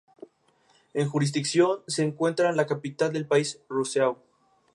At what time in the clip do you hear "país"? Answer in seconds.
3.27-3.59